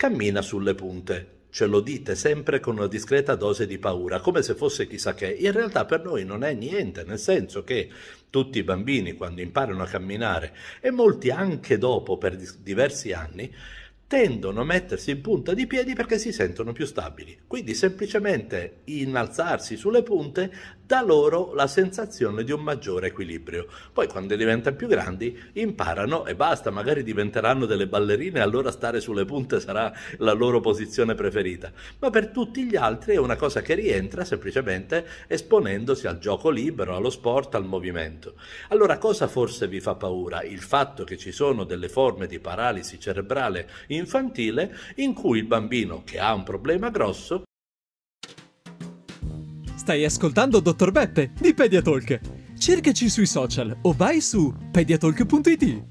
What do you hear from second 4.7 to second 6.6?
chissà che. In realtà per noi non è